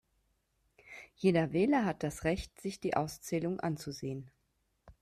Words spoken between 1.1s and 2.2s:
Jeder Wähler hat